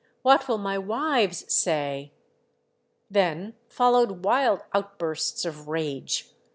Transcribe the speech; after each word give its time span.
What 0.23 0.47
will 0.47 0.57
my 0.57 0.79
wives 0.79 1.45
say?" 1.53 2.11
Then 3.11 3.53
followed 3.69 4.25
wild 4.25 4.63
outbursts 4.73 5.45
of 5.45 5.67
rage. 5.67 6.31